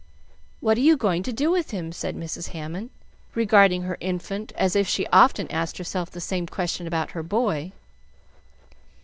[0.61, 2.47] "What are you going to do with him?" said Mrs.
[2.53, 2.89] Hammond,
[3.35, 7.71] regarding her infant as if she often asked herself the same question about her boy.